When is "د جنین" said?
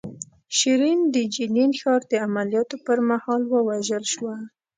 1.13-1.71